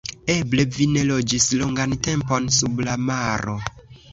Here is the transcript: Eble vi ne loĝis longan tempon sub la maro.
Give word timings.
Eble 0.35 0.63
vi 0.77 0.87
ne 0.93 1.03
loĝis 1.09 1.45
longan 1.61 1.95
tempon 2.09 2.51
sub 2.61 2.83
la 2.89 2.97
maro. 3.13 3.59